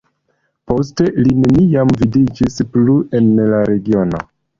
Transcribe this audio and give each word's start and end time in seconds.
Poste 0.69 1.03
li 1.17 1.35
neniam 1.41 1.91
vidiĝis 1.99 2.57
plu 2.77 2.95
en 3.21 3.29
la 3.53 3.61
regiono. 3.71 4.23